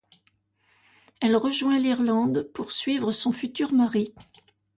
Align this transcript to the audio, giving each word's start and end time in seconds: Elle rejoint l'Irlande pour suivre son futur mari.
Elle 1.19 1.35
rejoint 1.35 1.77
l'Irlande 1.77 2.49
pour 2.55 2.71
suivre 2.71 3.11
son 3.11 3.31
futur 3.31 3.71
mari. 3.71 4.15